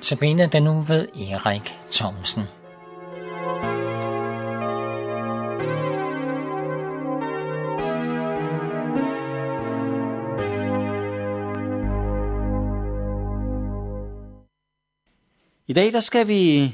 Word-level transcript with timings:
Notabene 0.00 0.46
den 0.46 0.62
nu 0.62 0.82
ved 0.82 1.08
Erik 1.08 1.78
Thomsen. 1.92 2.42
I 15.66 15.72
dag 15.72 15.92
der 15.92 16.00
skal 16.00 16.28
vi 16.28 16.72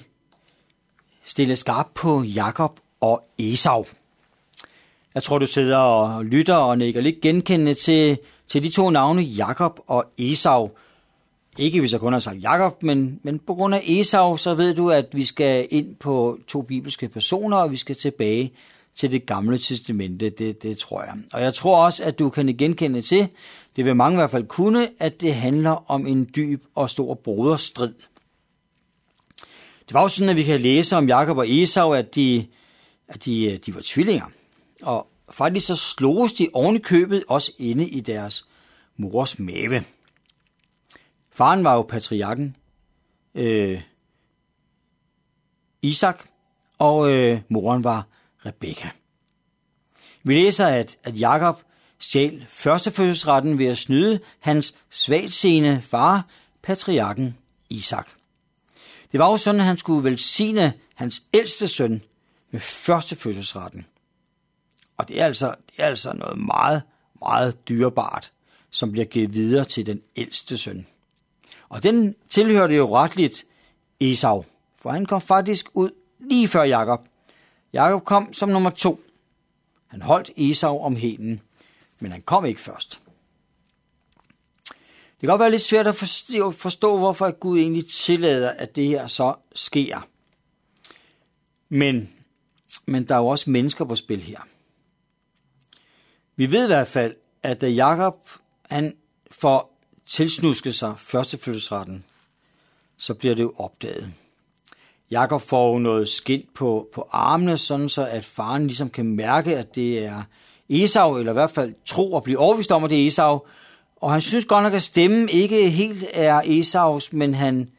stille 1.25 1.57
skarp 1.57 1.87
på 1.95 2.23
Jakob 2.23 2.81
og 3.01 3.29
Esau. 3.39 3.87
Jeg 5.15 5.23
tror, 5.23 5.39
du 5.39 5.47
sidder 5.47 5.79
og 5.79 6.25
lytter 6.25 6.57
og 6.57 6.79
nikker 6.79 7.01
lidt 7.01 7.21
genkendende 7.21 7.75
til, 7.75 8.19
til 8.49 8.63
de 8.63 8.71
to 8.71 8.91
navne, 8.91 9.23
Jakob 9.23 9.81
og 9.87 10.05
Esau. 10.19 10.71
Ikke 11.59 11.81
hvis 11.81 11.93
jeg 11.93 12.01
kun 12.01 12.13
har 12.13 12.21
sagt 12.21 12.43
Jakob, 12.43 12.83
men, 12.83 13.21
men 13.23 13.39
på 13.39 13.55
grund 13.55 13.75
af 13.75 13.83
Esau, 13.87 14.37
så 14.37 14.55
ved 14.55 14.75
du, 14.75 14.91
at 14.91 15.07
vi 15.13 15.25
skal 15.25 15.67
ind 15.71 15.95
på 15.95 16.39
to 16.49 16.63
bibelske 16.63 17.09
personer, 17.09 17.57
og 17.57 17.71
vi 17.71 17.77
skal 17.77 17.97
tilbage 17.97 18.53
til 18.95 19.13
det 19.13 19.27
gamle 19.27 19.59
testamente, 19.59 20.31
det, 20.31 20.63
det 20.63 20.79
tror 20.79 21.03
jeg. 21.03 21.15
Og 21.33 21.43
jeg 21.43 21.55
tror 21.55 21.85
også, 21.85 22.05
at 22.05 22.19
du 22.19 22.31
kan 22.31 22.57
genkende 22.57 23.03
til, 23.03 23.29
det 23.77 23.85
vil 23.85 23.97
mange 23.97 24.17
i 24.17 24.21
hvert 24.21 24.31
fald 24.31 24.47
kunne, 24.47 24.89
at 24.99 25.21
det 25.21 25.35
handler 25.35 25.91
om 25.91 26.07
en 26.07 26.31
dyb 26.37 26.65
og 26.75 26.91
stor 26.91 27.15
broderstrid. 27.15 27.95
Det 29.89 29.95
var 29.95 30.03
jo 30.03 30.09
sådan, 30.09 30.29
at 30.29 30.37
vi 30.37 30.43
kan 30.43 30.61
læse 30.61 30.97
om 30.97 31.09
Jakob 31.09 31.39
og 31.39 31.51
Esau, 31.51 31.93
at 31.93 32.15
de, 32.15 32.47
at 33.09 33.25
de, 33.25 33.45
øh, 33.45 33.59
de 33.67 33.75
var 33.75 33.81
tvillinger. 33.85 34.27
Og 34.83 35.07
faktisk 35.31 35.67
så 35.67 35.77
sloges 35.77 36.33
de 36.33 36.49
oven 36.53 36.77
i 36.77 36.79
købet 36.79 37.25
også 37.29 37.53
inde 37.59 37.89
i 37.89 38.01
deres 38.01 38.47
mors 38.97 39.39
mave. 39.39 39.85
Faren 41.37 41.65
var 41.65 41.75
jo 41.75 41.83
patriarken 41.83 42.57
øh, 43.35 43.83
Isak, 45.83 46.25
og 46.79 47.13
øh, 47.13 47.41
moren 47.49 47.85
var 47.85 48.07
Rebekka. 48.47 48.89
Vi 50.23 50.35
læser, 50.35 50.67
at, 50.67 50.97
at 51.05 51.21
Jakob 51.21 51.63
stjal 51.99 52.47
førstefødselsretten 52.49 53.59
ved 53.59 53.67
at 53.67 53.79
snyde 53.79 54.21
hans 54.41 54.75
svagtseende 54.91 55.83
far, 55.83 56.27
patriarken 56.63 57.37
Isak. 57.71 58.09
Det 59.13 59.21
var 59.21 59.31
jo 59.31 59.37
sådan, 59.37 59.61
at 59.61 59.67
han 59.67 59.79
skulle 59.79 60.05
velsigne 60.05 60.73
hans 60.95 61.23
ældste 61.35 61.69
søn 61.69 62.03
med 62.51 62.61
førstefødselsretten. 62.61 63.87
Og 64.97 65.09
det 65.09 65.21
er 65.21 65.25
altså, 65.25 65.55
det 65.67 65.75
er 65.79 65.87
altså 65.87 66.13
noget 66.13 66.39
meget, 66.39 66.83
meget 67.21 67.69
dyrebart, 67.69 68.33
som 68.71 68.93
bliver 68.93 69.07
givet 69.07 69.35
videre 69.35 69.65
til 69.65 69.87
den 69.87 70.01
ældste 70.17 70.57
søn. 70.57 70.87
Og 71.69 71.83
den 71.83 72.15
tilhørte 72.31 72.77
jo 72.77 72.97
retligt 72.97 73.45
Esau, 74.01 74.45
for 74.75 74.91
han 74.91 75.07
kom 75.07 75.21
faktisk 75.21 75.67
ud 75.75 75.91
lige 76.19 76.49
før 76.49 76.63
Jakob. 76.63 77.01
Jakob 77.73 78.05
kom 78.05 78.33
som 78.33 78.49
nummer 78.49 78.71
to. 78.71 79.01
Han 79.87 80.03
holdt 80.03 80.31
Esau 80.37 80.81
om 80.81 80.97
helen, 80.97 81.41
men 82.01 82.13
han 82.13 82.23
kom 82.23 82.45
ikke 82.45 82.61
først. 82.61 83.01
Det 85.11 85.21
kan 85.21 85.29
godt 85.29 85.41
være 85.41 85.51
lidt 85.51 85.63
svært 85.63 85.87
at 85.87 85.97
forstå, 85.97 86.51
forstå, 86.51 86.99
hvorfor 86.99 87.31
Gud 87.31 87.59
egentlig 87.59 87.89
tillader, 87.89 88.51
at 88.51 88.77
det 88.77 88.89
her 88.89 89.07
så 89.07 89.35
sker. 89.55 90.09
Men, 91.69 92.13
men 92.87 93.09
der 93.09 93.15
er 93.15 93.19
jo 93.19 93.27
også 93.27 93.51
mennesker 93.51 93.85
på 93.85 93.97
spil 93.97 94.23
her. 94.23 94.41
Vi 96.37 96.53
ved 96.53 96.65
i 96.65 96.67
hvert 96.67 96.89
fald, 96.89 97.15
at 97.43 97.61
da 97.61 97.69
Jakob 97.69 98.29
han 98.63 98.97
får 99.31 99.76
tilsnuske 100.07 100.73
sig 100.73 100.95
førstefødselsretten, 100.99 102.05
så 102.97 103.15
bliver 103.15 103.35
det 103.35 103.43
jo 103.43 103.53
opdaget. 103.57 104.13
Jakob 105.11 105.43
får 105.43 105.73
jo 105.73 105.79
noget 105.79 106.09
skind 106.09 106.45
på, 106.55 106.89
på 106.95 107.09
armene, 107.13 107.57
sådan 107.57 107.89
så 107.89 108.07
at 108.07 108.25
faren 108.25 108.67
ligesom 108.67 108.91
kan 108.91 109.07
mærke, 109.07 109.59
at 109.59 109.75
det 109.75 110.05
er 110.05 110.23
Esau, 110.69 111.17
eller 111.19 111.33
i 111.33 111.35
hvert 111.35 111.51
fald 111.51 111.75
tro 111.85 112.13
og 112.13 112.23
blive 112.23 112.39
overvist 112.39 112.73
om, 112.73 112.85
at 112.85 112.91
det 112.91 113.03
er 113.03 113.07
Esau. 113.07 113.41
Og 113.97 114.13
han 114.13 114.21
synes 114.21 114.45
godt 114.45 114.63
nok, 114.63 114.73
at 114.73 114.83
stemmen 114.83 115.29
ikke 115.29 115.71
helt 115.71 116.05
er 116.13 116.43
Esaus, 116.45 117.13
men 117.13 117.35
han 117.35 117.71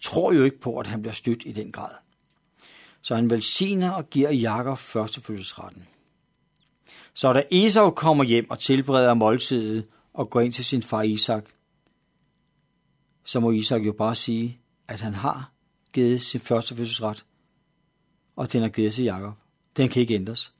tror 0.00 0.32
jo 0.32 0.44
ikke 0.44 0.60
på, 0.60 0.78
at 0.78 0.86
han 0.86 1.02
bliver 1.02 1.14
stødt 1.14 1.42
i 1.46 1.52
den 1.52 1.72
grad. 1.72 1.90
Så 3.02 3.14
han 3.14 3.30
velsigner 3.30 3.90
og 3.90 4.10
giver 4.10 4.30
Jakob 4.30 4.78
førstefødselsretten. 4.78 5.86
Så 7.14 7.32
da 7.32 7.42
Esau 7.50 7.90
kommer 7.90 8.24
hjem 8.24 8.50
og 8.50 8.58
tilbereder 8.58 9.14
måltidet 9.14 9.86
og 10.14 10.30
går 10.30 10.40
ind 10.40 10.52
til 10.52 10.64
sin 10.64 10.82
far 10.82 11.02
Isak, 11.02 11.44
så 13.24 13.40
må 13.40 13.50
Isak 13.50 13.86
jo 13.86 13.92
bare 13.92 14.14
sige, 14.14 14.60
at 14.88 15.00
han 15.00 15.14
har 15.14 15.52
givet 15.92 16.22
sin 16.22 16.40
første 16.40 16.76
fødselsret, 16.76 17.26
og 18.36 18.52
den 18.52 18.62
er 18.62 18.68
givet 18.68 18.94
til 18.94 19.04
Jakob. 19.04 19.34
Den 19.76 19.88
kan 19.88 20.02
ikke 20.02 20.14
ændres. 20.14 20.54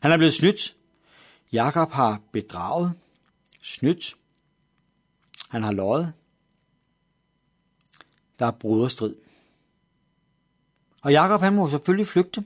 Han 0.00 0.12
er 0.12 0.16
blevet 0.16 0.34
snydt. 0.34 0.76
Jakob 1.52 1.90
har 1.90 2.22
bedraget, 2.32 2.92
snydt. 3.62 4.16
Han 5.48 5.62
har 5.62 5.72
løjet. 5.72 6.12
Der 8.38 8.46
er 8.46 8.50
broderstrid. 8.50 9.14
Og 11.02 11.12
Jakob 11.12 11.40
han 11.40 11.54
må 11.54 11.70
selvfølgelig 11.70 12.06
flygte, 12.06 12.44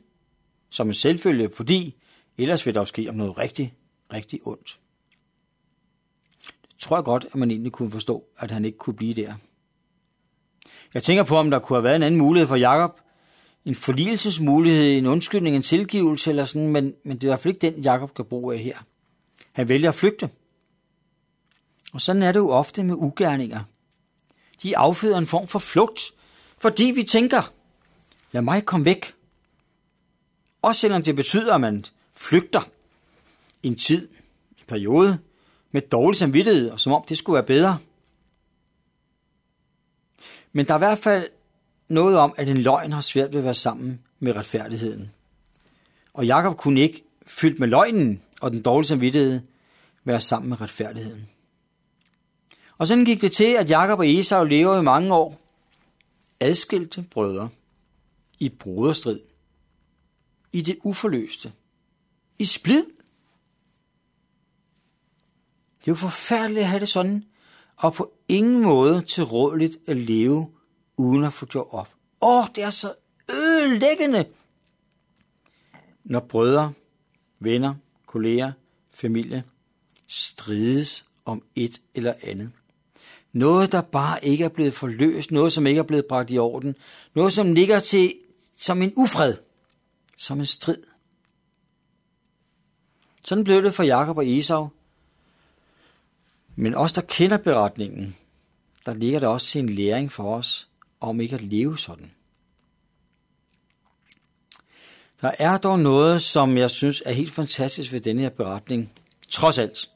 som 0.70 0.86
en 0.86 0.94
selvfølge, 0.94 1.50
fordi 1.56 1.96
ellers 2.38 2.66
vil 2.66 2.74
der 2.74 2.80
jo 2.80 2.84
ske 2.84 3.08
om 3.08 3.14
noget 3.14 3.38
rigtig, 3.38 3.74
rigtig 4.12 4.40
ondt 4.46 4.81
tror 6.82 6.96
jeg 6.96 7.04
godt, 7.04 7.26
at 7.32 7.34
man 7.34 7.50
egentlig 7.50 7.72
kunne 7.72 7.90
forstå, 7.90 8.24
at 8.38 8.50
han 8.50 8.64
ikke 8.64 8.78
kunne 8.78 8.96
blive 8.96 9.14
der. 9.14 9.34
Jeg 10.94 11.02
tænker 11.02 11.22
på, 11.24 11.36
om 11.36 11.50
der 11.50 11.58
kunne 11.58 11.76
have 11.76 11.84
været 11.84 11.96
en 11.96 12.02
anden 12.02 12.20
mulighed 12.20 12.48
for 12.48 12.56
Jakob. 12.56 13.00
En 13.64 13.74
forligelsesmulighed, 13.74 14.98
en 14.98 15.06
undskyldning, 15.06 15.56
en 15.56 15.62
tilgivelse 15.62 16.30
eller 16.30 16.44
sådan, 16.44 16.68
men, 16.68 16.94
men 17.04 17.16
det 17.16 17.24
er 17.24 17.28
i 17.28 17.30
hvert 17.30 17.40
fald 17.40 17.54
ikke 17.54 17.70
den, 17.70 17.82
Jakob 17.82 18.14
kan 18.14 18.24
bruge 18.24 18.54
af 18.54 18.60
her. 18.60 18.78
Han 19.52 19.68
vælger 19.68 19.88
at 19.88 19.94
flygte. 19.94 20.30
Og 21.92 22.00
sådan 22.00 22.22
er 22.22 22.32
det 22.32 22.40
jo 22.40 22.50
ofte 22.50 22.84
med 22.84 22.94
ugerninger. 22.94 23.60
De 24.62 24.76
afføder 24.76 25.18
en 25.18 25.26
form 25.26 25.48
for 25.48 25.58
flugt, 25.58 26.00
fordi 26.58 26.92
vi 26.94 27.02
tænker, 27.02 27.52
lad 28.32 28.42
mig 28.42 28.64
komme 28.64 28.86
væk. 28.86 29.14
Også 30.62 30.80
selvom 30.80 31.02
det 31.02 31.16
betyder, 31.16 31.54
at 31.54 31.60
man 31.60 31.84
flygter 32.12 32.60
en 33.62 33.76
tid, 33.76 34.08
en 34.58 34.64
periode, 34.68 35.18
med 35.72 35.80
dårlig 35.80 36.18
samvittighed, 36.18 36.70
og 36.70 36.80
som 36.80 36.92
om 36.92 37.04
det 37.08 37.18
skulle 37.18 37.34
være 37.34 37.46
bedre. 37.46 37.78
Men 40.52 40.66
der 40.66 40.74
er 40.74 40.78
i 40.78 40.86
hvert 40.86 40.98
fald 40.98 41.28
noget 41.88 42.18
om, 42.18 42.34
at 42.36 42.48
en 42.48 42.58
løgn 42.58 42.92
har 42.92 43.00
svært 43.00 43.32
ved 43.32 43.38
at 43.38 43.44
være 43.44 43.54
sammen 43.54 44.00
med 44.18 44.36
retfærdigheden. 44.36 45.10
Og 46.14 46.26
Jakob 46.26 46.56
kunne 46.56 46.80
ikke, 46.80 47.04
fyldt 47.26 47.58
med 47.58 47.68
løgnen 47.68 48.22
og 48.40 48.50
den 48.50 48.62
dårlige 48.62 48.88
samvittighed, 48.88 49.40
være 50.04 50.20
sammen 50.20 50.48
med 50.48 50.60
retfærdigheden. 50.60 51.28
Og 52.78 52.86
sådan 52.86 53.04
gik 53.04 53.20
det 53.20 53.32
til, 53.32 53.44
at 53.44 53.70
Jakob 53.70 53.98
og 53.98 54.08
Esau 54.08 54.44
lever 54.44 54.78
i 54.78 54.82
mange 54.82 55.14
år 55.14 55.40
adskilte 56.40 57.04
brødre 57.10 57.48
i 58.38 58.48
broderstrid, 58.48 59.20
i 60.52 60.60
det 60.60 60.78
uforløste, 60.82 61.52
i 62.38 62.44
splid 62.44 62.84
det 65.84 65.88
er 65.88 65.92
jo 65.92 65.94
forfærdeligt 65.94 66.60
at 66.60 66.68
have 66.68 66.80
det 66.80 66.88
sådan, 66.88 67.24
og 67.76 67.94
på 67.94 68.12
ingen 68.28 68.62
måde 68.62 69.02
tilrådeligt 69.02 69.76
at 69.88 69.96
leve 69.96 70.50
uden 70.96 71.24
at 71.24 71.32
få 71.32 71.46
gjort 71.46 71.66
op. 71.70 71.88
Åh, 72.22 72.44
det 72.54 72.64
er 72.64 72.70
så 72.70 72.94
ødelæggende, 73.30 74.24
når 76.04 76.20
brødre, 76.20 76.72
venner, 77.40 77.74
kolleger, 78.06 78.52
familie 78.90 79.44
strides 80.08 81.04
om 81.24 81.42
et 81.54 81.80
eller 81.94 82.14
andet. 82.22 82.50
Noget, 83.32 83.72
der 83.72 83.80
bare 83.80 84.24
ikke 84.24 84.44
er 84.44 84.48
blevet 84.48 84.74
forløst, 84.74 85.30
noget, 85.30 85.52
som 85.52 85.66
ikke 85.66 85.78
er 85.78 85.82
blevet 85.82 86.06
bragt 86.06 86.30
i 86.30 86.38
orden, 86.38 86.76
noget, 87.14 87.32
som 87.32 87.52
ligger 87.52 87.80
til 87.80 88.14
som 88.56 88.82
en 88.82 88.92
ufred, 88.96 89.36
som 90.16 90.38
en 90.38 90.46
strid. 90.46 90.82
Sådan 93.24 93.44
blev 93.44 93.62
det 93.62 93.74
for 93.74 93.82
Jakob 93.82 94.16
og 94.16 94.28
Esau, 94.28 94.68
men 96.56 96.74
os, 96.74 96.92
der 96.92 97.02
kender 97.02 97.36
beretningen, 97.36 98.16
der 98.86 98.94
ligger 98.94 99.20
der 99.20 99.28
også 99.28 99.58
en 99.58 99.68
læring 99.68 100.12
for 100.12 100.36
os 100.36 100.68
om 101.00 101.20
ikke 101.20 101.34
at 101.34 101.42
leve 101.42 101.78
sådan. 101.78 102.10
Der 105.20 105.30
er 105.38 105.58
dog 105.58 105.78
noget, 105.78 106.22
som 106.22 106.56
jeg 106.56 106.70
synes 106.70 107.02
er 107.06 107.12
helt 107.12 107.32
fantastisk 107.32 107.92
ved 107.92 108.00
denne 108.00 108.22
her 108.22 108.28
beretning, 108.28 108.92
trods 109.28 109.58
alt, 109.58 109.90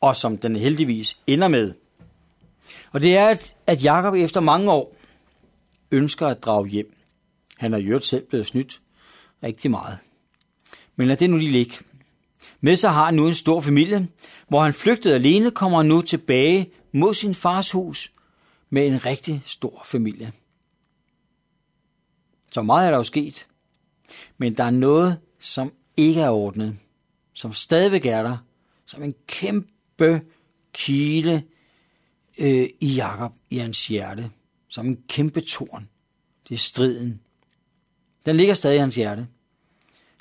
og 0.00 0.16
som 0.16 0.38
den 0.38 0.56
heldigvis 0.56 1.18
ender 1.26 1.48
med. 1.48 1.74
Og 2.92 3.02
det 3.02 3.16
er, 3.16 3.36
at 3.66 3.84
Jakob 3.84 4.14
efter 4.14 4.40
mange 4.40 4.72
år 4.72 4.96
ønsker 5.90 6.26
at 6.26 6.42
drage 6.42 6.68
hjem. 6.68 6.96
Han 7.56 7.74
er 7.74 7.78
jo 7.78 8.00
selv 8.00 8.26
blevet 8.26 8.46
snydt 8.46 8.80
rigtig 9.42 9.70
meget. 9.70 9.98
Men 10.96 11.08
lad 11.08 11.16
det 11.16 11.30
nu 11.30 11.36
lige 11.36 11.52
ligge. 11.52 11.76
Med 12.66 12.76
sig 12.76 12.90
har 12.90 13.04
han 13.04 13.14
nu 13.14 13.28
en 13.28 13.34
stor 13.34 13.60
familie. 13.60 14.08
Hvor 14.48 14.60
han 14.60 14.74
flygtede 14.74 15.14
alene, 15.14 15.50
kommer 15.50 15.78
han 15.78 15.86
nu 15.86 16.02
tilbage 16.02 16.70
mod 16.92 17.14
sin 17.14 17.34
fars 17.34 17.70
hus, 17.70 18.12
med 18.70 18.86
en 18.86 19.04
rigtig 19.04 19.42
stor 19.44 19.82
familie. 19.84 20.32
Så 22.54 22.62
meget 22.62 22.86
er 22.86 22.90
der 22.90 22.98
jo 22.98 23.04
sket. 23.04 23.46
Men 24.38 24.56
der 24.56 24.64
er 24.64 24.70
noget, 24.70 25.20
som 25.40 25.72
ikke 25.96 26.20
er 26.20 26.30
ordnet, 26.30 26.78
som 27.32 27.52
stadigvæk 27.52 28.06
er 28.06 28.22
der, 28.22 28.36
som 28.86 29.02
en 29.02 29.14
kæmpe 29.26 30.22
kile 30.72 31.44
øh, 32.38 32.68
i 32.80 32.94
Jakob 32.94 33.32
i 33.50 33.56
hans 33.56 33.86
hjerte, 33.86 34.30
som 34.68 34.86
en 34.86 35.02
kæmpe 35.08 35.40
torn. 35.40 35.88
Det 36.48 36.54
er 36.54 36.58
striden. 36.58 37.20
Den 38.26 38.36
ligger 38.36 38.54
stadig 38.54 38.76
i 38.76 38.80
hans 38.80 38.96
hjerte. 38.96 39.26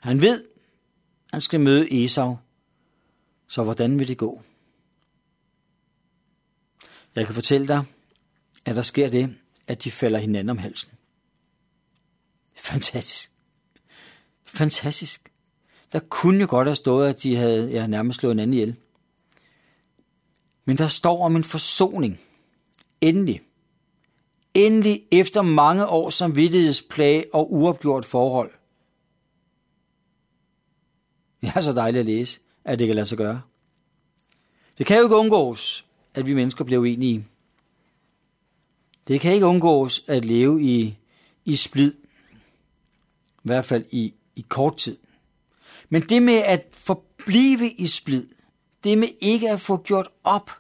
Han 0.02 0.22
ved, 0.22 0.44
han 1.36 1.42
skal 1.42 1.60
møde 1.60 2.04
Esau, 2.04 2.38
så 3.48 3.64
hvordan 3.64 4.00
vil 4.00 4.08
det 4.08 4.18
gå? 4.18 4.42
Jeg 7.16 7.26
kan 7.26 7.36
fortælle 7.36 7.68
dig, 7.68 7.84
at 8.66 8.76
der 8.76 8.82
sker 8.82 9.10
det, 9.10 9.36
at 9.68 9.84
de 9.84 9.92
falder 9.92 10.20
hinanden 10.20 10.50
om 10.50 10.58
halsen. 10.58 10.92
Fantastisk. 12.56 13.32
Fantastisk. 14.46 15.32
Der 15.92 16.00
kunne 16.00 16.40
jo 16.40 16.48
godt 16.50 16.68
have 16.68 16.76
stået, 16.76 17.10
at 17.10 17.24
de 17.24 17.36
havde 17.36 17.70
ja, 17.72 17.88
nærmest 17.88 18.20
slået 18.20 18.36
hinanden 18.36 18.54
ihjel. 18.54 18.76
Men 20.66 20.78
der 20.78 20.88
står 20.88 21.26
om 21.26 21.36
en 21.36 21.44
forsoning. 21.44 22.20
Endelig. 23.02 23.42
Endelig 24.54 25.06
efter 25.12 25.42
mange 25.42 25.88
år 25.88 26.10
som 26.10 26.36
vidtighedsplage 26.36 27.26
og 27.34 27.54
uopgjort 27.54 28.06
forhold. 28.06 28.52
Det 31.46 31.54
er 31.56 31.62
så 31.62 31.74
dejligt 31.74 32.00
at 32.00 32.06
læse, 32.06 32.40
at 32.64 32.80
det 32.80 32.88
kan 32.88 32.96
lade 32.96 33.06
sig 33.06 33.18
gøre. 33.18 33.42
Det 34.78 34.86
kan 34.86 34.98
jo 34.98 35.04
ikke 35.04 35.16
undgås, 35.16 35.86
at 36.14 36.28
vi 36.28 36.34
mennesker 36.34 36.64
bliver 36.64 36.82
uenige. 36.82 37.28
Det 39.08 39.22
kan 39.22 39.34
ikke 39.34 39.46
undgås 39.46 40.02
at 40.08 40.26
leve 40.26 40.64
i, 40.64 40.98
i 41.46 41.56
splid. 41.56 41.94
I 42.34 43.44
hvert 43.44 43.66
fald 43.66 43.86
i, 43.92 44.14
i 44.36 44.46
kort 44.50 44.78
tid. 44.78 44.98
Men 45.90 46.02
det 46.02 46.24
med 46.24 46.34
at 46.34 46.68
forblive 46.72 47.72
i 47.72 47.88
splid, 47.88 48.26
det 48.84 48.98
med 48.98 49.10
ikke 49.22 49.50
at 49.50 49.62
få 49.62 49.78
gjort 49.78 50.10
op, 50.24 50.52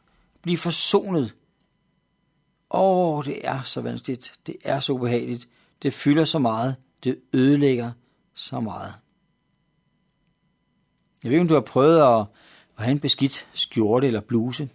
blive 0.42 0.58
forsonet, 0.58 1.34
åh, 2.72 3.26
det 3.26 3.48
er 3.48 3.62
så 3.62 3.82
vanskeligt, 3.82 4.34
det 4.48 4.56
er 4.64 4.80
så 4.80 4.94
ubehageligt, 4.94 5.50
det 5.84 5.94
fylder 5.94 6.26
så 6.26 6.40
meget, 6.40 6.76
det 7.04 7.20
ødelægger 7.34 7.92
så 8.34 8.60
meget. 8.60 8.94
Jeg 11.24 11.32
ved 11.32 11.32
ikke, 11.32 11.42
om 11.42 11.48
du 11.48 11.54
har 11.54 11.62
prøvet 11.62 12.02
at, 12.02 12.26
at 12.78 12.84
have 12.84 12.92
en 12.92 13.00
beskidt 13.00 13.48
skjorte 13.54 14.08
eller 14.08 14.20
bluse. 14.20 14.70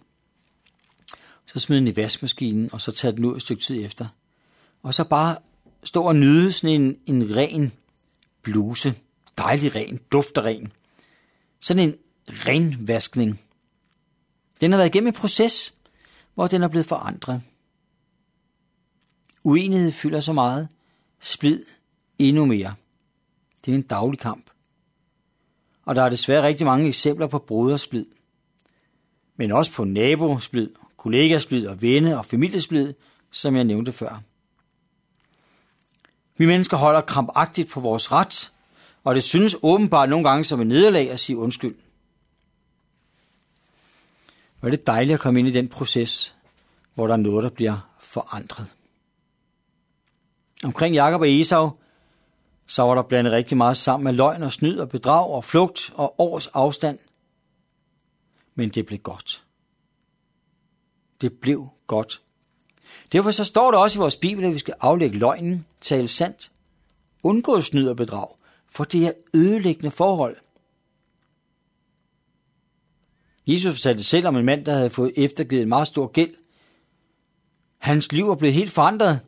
Så 1.45 1.59
smid 1.59 1.77
den 1.77 1.87
i 1.87 1.95
vaskemaskinen, 1.95 2.69
og 2.73 2.81
så 2.81 2.91
tage 2.91 3.15
den 3.15 3.25
ud 3.25 3.35
et 3.35 3.41
stykke 3.41 3.63
tid 3.63 3.85
efter. 3.85 4.07
Og 4.83 4.93
så 4.93 5.03
bare 5.03 5.37
stå 5.83 6.03
og 6.03 6.15
nyde 6.15 6.51
sådan 6.51 6.81
en, 6.81 6.97
en 7.05 7.35
ren 7.35 7.73
bluse. 8.41 8.95
Dejlig 9.37 9.75
ren, 9.75 9.99
dufter 10.11 10.45
ren. 10.45 10.71
Sådan 11.59 11.89
en 11.89 11.95
renvaskning. 12.27 13.41
Den 14.61 14.71
har 14.71 14.77
været 14.77 14.89
igennem 14.89 15.07
en 15.07 15.13
proces, 15.13 15.73
hvor 16.33 16.47
den 16.47 16.63
er 16.63 16.67
blevet 16.67 16.85
forandret. 16.85 17.41
Uenighed 19.43 19.91
fylder 19.91 20.19
så 20.19 20.33
meget, 20.33 20.67
splid 21.19 21.65
endnu 22.19 22.45
mere. 22.45 22.75
Det 23.65 23.71
er 23.71 23.75
en 23.75 23.81
daglig 23.81 24.19
kamp. 24.19 24.50
Og 25.85 25.95
der 25.95 26.03
er 26.03 26.09
desværre 26.09 26.43
rigtig 26.43 26.65
mange 26.65 26.87
eksempler 26.87 27.27
på 27.27 27.39
brodersplid. 27.39 28.05
Men 29.35 29.51
også 29.51 29.71
på 29.71 29.83
nabosplid, 29.83 30.69
kollegasplid 30.97 31.67
og 31.67 31.81
venne- 31.81 32.17
og 32.17 32.25
familiesplid, 32.25 32.93
som 33.31 33.55
jeg 33.55 33.63
nævnte 33.63 33.91
før. 33.91 34.21
Vi 36.37 36.45
mennesker 36.45 36.77
holder 36.77 37.01
krampagtigt 37.01 37.69
på 37.69 37.79
vores 37.79 38.11
ret, 38.11 38.51
og 39.03 39.15
det 39.15 39.23
synes 39.23 39.55
åbenbart 39.63 40.09
nogle 40.09 40.29
gange 40.29 40.45
som 40.45 40.61
en 40.61 40.67
nederlag 40.67 41.11
at 41.11 41.19
sige 41.19 41.37
undskyld. 41.37 41.75
Hvor 44.59 44.67
er 44.67 44.71
det 44.71 44.87
dejligt 44.87 45.13
at 45.13 45.19
komme 45.19 45.39
ind 45.39 45.47
i 45.47 45.51
den 45.51 45.67
proces, 45.67 46.35
hvor 46.93 47.07
der 47.07 47.13
er 47.13 47.17
noget, 47.17 47.43
der 47.43 47.49
bliver 47.49 47.77
forandret. 47.99 48.67
Omkring 50.63 50.95
Jakob 50.95 51.21
og 51.21 51.29
Esau, 51.29 51.71
så 52.71 52.83
var 52.83 52.95
der 52.95 53.01
blandet 53.01 53.33
rigtig 53.33 53.57
meget 53.57 53.77
sammen 53.77 54.03
med 54.03 54.13
løgn 54.13 54.43
og 54.43 54.51
snyd 54.51 54.77
og 54.77 54.89
bedrag 54.89 55.29
og 55.29 55.43
flugt 55.43 55.91
og 55.93 56.19
års 56.19 56.47
afstand. 56.47 56.99
Men 58.55 58.69
det 58.69 58.85
blev 58.85 58.99
godt. 58.99 59.43
Det 61.21 61.33
blev 61.33 61.69
godt. 61.87 62.21
Derfor 63.11 63.31
så 63.31 63.43
står 63.43 63.71
der 63.71 63.77
også 63.77 63.99
i 63.99 64.01
vores 64.01 64.15
Bibel, 64.15 64.45
at 64.45 64.53
vi 64.53 64.57
skal 64.59 64.73
aflægge 64.79 65.17
løgnen, 65.17 65.65
tale 65.81 66.07
sandt, 66.07 66.51
undgå 67.23 67.61
snyd 67.61 67.87
og 67.87 67.95
bedrag, 67.95 68.27
for 68.69 68.83
det 68.83 69.07
er 69.07 69.11
ødelæggende 69.33 69.91
forhold. 69.91 70.37
Jesus 73.47 73.73
fortalte 73.73 74.03
selv 74.03 74.27
om 74.27 74.35
en 74.35 74.45
mand, 74.45 74.65
der 74.65 74.73
havde 74.73 74.89
fået 74.89 75.13
eftergivet 75.15 75.61
en 75.61 75.69
meget 75.69 75.87
stor 75.87 76.07
gæld. 76.07 76.35
Hans 77.77 78.11
liv 78.11 78.27
var 78.27 78.35
blevet 78.35 78.55
helt 78.55 78.71
forandret, 78.71 79.19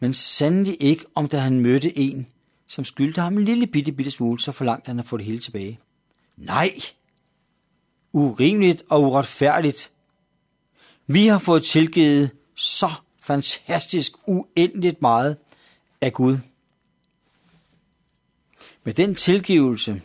men 0.00 0.14
sandelig 0.14 0.76
ikke, 0.80 1.04
om 1.14 1.28
da 1.28 1.38
han 1.38 1.60
mødte 1.60 1.98
en, 1.98 2.26
som 2.70 2.84
skyldte 2.84 3.20
ham 3.20 3.38
en 3.38 3.44
lille 3.44 3.66
bitte, 3.66 3.92
bitte 3.92 4.10
smule, 4.10 4.40
så 4.40 4.52
forlangte 4.52 4.88
han 4.88 4.98
at 4.98 5.06
få 5.06 5.16
det 5.16 5.26
hele 5.26 5.38
tilbage. 5.38 5.80
Nej! 6.36 6.74
Urimeligt 8.12 8.82
og 8.90 9.02
uretfærdigt. 9.02 9.90
Vi 11.06 11.26
har 11.26 11.38
fået 11.38 11.64
tilgivet 11.64 12.30
så 12.54 12.90
fantastisk 13.20 14.12
uendeligt 14.26 15.02
meget 15.02 15.36
af 16.00 16.12
Gud. 16.12 16.38
Med 18.84 18.94
den 18.94 19.14
tilgivelse 19.14 20.02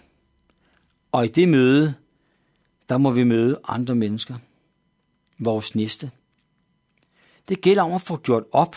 og 1.12 1.26
i 1.26 1.28
det 1.28 1.50
møde, 1.50 1.94
der 2.90 2.98
må 2.98 3.12
vi 3.12 3.24
møde 3.24 3.60
andre 3.68 3.96
mennesker. 3.96 4.36
Vores 5.40 5.76
næste. 5.76 6.12
Det 7.48 7.62
gælder 7.62 7.84
om 7.84 7.94
at 7.94 8.02
få 8.02 8.18
gjort 8.18 8.44
op. 8.52 8.76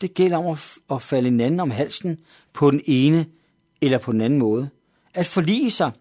Det 0.00 0.14
gælder 0.14 0.38
om 0.38 0.56
at 0.90 1.02
falde 1.02 1.30
hinanden 1.30 1.60
om 1.60 1.70
halsen 1.70 2.18
på 2.52 2.70
den 2.70 2.80
ene 2.84 3.26
eller 3.80 3.98
på 3.98 4.12
den 4.12 4.20
anden 4.20 4.38
måde. 4.38 4.70
At 5.14 5.26
forlige 5.26 5.70
sig, 5.70 5.92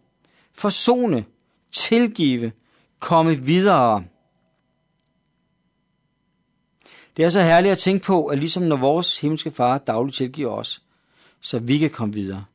forsone, 0.54 1.26
tilgive, 1.72 2.52
komme 3.00 3.36
videre. 3.36 4.04
Det 7.18 7.26
er 7.26 7.30
så 7.30 7.42
herligt 7.42 7.72
at 7.72 7.78
tænke 7.78 8.06
på, 8.06 8.26
at 8.26 8.40
ligesom 8.40 8.64
når 8.64 8.76
vores 8.76 9.20
himmelske 9.20 9.52
far 9.52 9.78
dagligt 9.78 10.18
tilgiver 10.18 10.52
os, 10.52 10.84
så 11.40 11.60
vi 11.60 11.78
kan 11.78 11.90
komme 11.90 12.14
videre. 12.14 12.46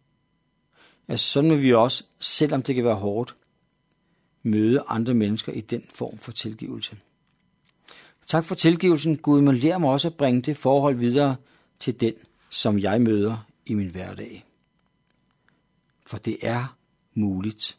Ja, 1.09 1.17
sådan 1.17 1.51
vil 1.51 1.63
vi 1.63 1.75
også, 1.75 2.05
selvom 2.21 2.63
det 2.63 2.75
kan 2.75 2.85
være 2.85 2.95
hårdt, 2.95 3.37
møde 4.43 4.83
andre 4.89 5.15
mennesker 5.15 5.53
i 5.53 5.61
den 5.61 5.83
form 5.95 6.19
for 6.19 6.33
tilgivelse. 6.33 6.97
Tak 8.27 8.45
for 8.45 8.55
tilgivelsen. 8.55 9.17
Gud 9.17 9.41
må 9.41 9.51
lære 9.51 9.81
mig 9.81 9.91
også 9.91 10.09
at 10.09 10.15
bringe 10.15 10.43
det 10.43 10.57
forhold 10.57 10.97
videre 10.97 11.37
til 11.81 12.01
den, 12.01 12.15
som 12.51 12.79
jeg 12.79 13.01
møder 13.01 13.47
i 13.67 13.75
min 13.75 13.91
hverdag. 13.91 14.45
For 16.07 16.17
det 16.17 16.37
er 16.43 16.77
muligt. 17.15 17.79